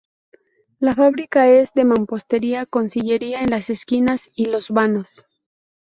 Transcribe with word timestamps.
La 0.79 0.95
fábrica 0.95 1.47
es 1.47 1.75
de 1.75 1.85
mampostería, 1.85 2.65
con 2.65 2.89
sillería 2.89 3.41
en 3.43 3.51
las 3.51 3.69
esquinas 3.69 4.31
y 4.33 4.47
los 4.47 4.71
vanos. 4.71 5.23